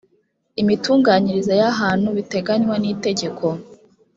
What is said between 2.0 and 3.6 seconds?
biteganywa nitegeko